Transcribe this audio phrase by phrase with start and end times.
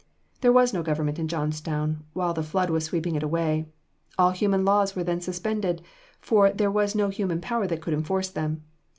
[0.39, 3.67] There was no government in Johnstown while the flood was sweeping it away.
[4.17, 5.83] All human laws were then suspended,
[6.19, 8.63] for there was no human power that could enforce them.